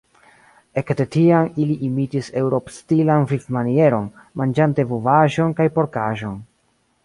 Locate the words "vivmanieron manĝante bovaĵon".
3.33-5.57